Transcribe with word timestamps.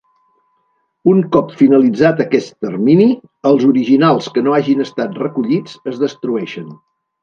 Un 1.11 1.19
cop 1.35 1.53
finalitzat 1.59 2.25
aquest 2.25 2.57
termini, 2.67 3.07
els 3.53 3.69
originals 3.71 4.33
que 4.35 4.47
no 4.49 4.59
hagin 4.59 4.85
estat 4.91 5.25
recollits 5.29 5.81
es 5.95 6.05
destrueixen. 6.09 6.79